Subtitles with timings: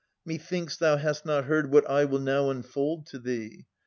[0.25, 3.67] Methinks thou hast not heard what I will now Unfold to thee.